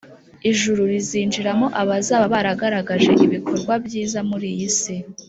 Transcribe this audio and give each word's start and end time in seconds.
Ijuru 0.51 0.81
rizinjiramo 0.91 1.67
abazaba 1.81 2.25
baragaragaje 2.33 3.11
ibikorwa 3.25 3.73
byiza 3.85 4.19
muri 4.29 4.45
iyi 4.55 4.65
isi 4.69 4.95